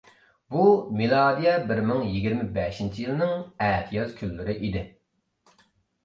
بۇ 0.53 0.61
مىلادىيە 0.99 1.51
بىر 1.71 1.81
مىڭ 1.89 1.99
يىگىرمە 2.13 2.47
بەشىنچى 2.55 3.03
يىلنىڭ 3.07 3.33
ئەتىياز 3.67 4.15
كۈنلىرى 4.23 4.57
ئىدى. 4.69 4.83